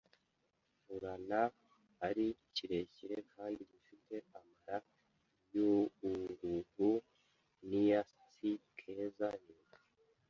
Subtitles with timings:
[0.95, 1.41] Urana
[2.07, 4.77] ari kirekire kandi gifite amara
[5.53, 6.93] y’uururu
[7.67, 9.77] n’iyatsi Keza: Yego